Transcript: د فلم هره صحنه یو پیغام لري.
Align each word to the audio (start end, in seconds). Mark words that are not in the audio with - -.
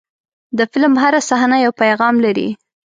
د 0.57 0.59
فلم 0.71 0.93
هره 1.01 1.21
صحنه 1.29 1.57
یو 1.65 1.71
پیغام 1.81 2.15
لري. 2.25 2.49